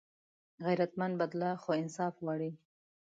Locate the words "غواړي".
2.23-2.51